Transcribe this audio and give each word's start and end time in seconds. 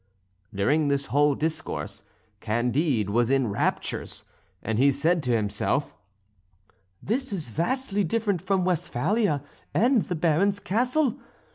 During 0.51 0.87
this 0.87 1.05
whole 1.13 1.35
discourse 1.35 2.01
Candide 2.39 3.11
was 3.11 3.29
in 3.29 3.49
raptures, 3.49 4.23
and 4.63 4.79
he 4.79 4.91
said 4.91 5.21
to 5.21 5.35
himself: 5.35 5.93
"This 7.03 7.31
is 7.31 7.49
vastly 7.49 8.03
different 8.03 8.41
from 8.41 8.65
Westphalia 8.65 9.43
and 9.75 10.01
the 10.01 10.15
Baron's 10.15 10.59
castle. 10.59 11.19